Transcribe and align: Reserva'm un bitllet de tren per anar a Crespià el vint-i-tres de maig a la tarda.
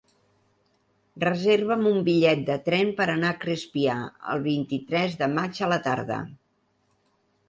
Reserva'm 1.23 1.89
un 1.89 1.99
bitllet 2.07 2.39
de 2.47 2.55
tren 2.69 2.89
per 2.99 3.07
anar 3.15 3.29
a 3.33 3.37
Crespià 3.43 3.97
el 4.35 4.41
vint-i-tres 4.47 5.13
de 5.21 5.29
maig 5.35 5.61
a 5.61 5.69
la 5.75 5.79
tarda. 5.89 6.19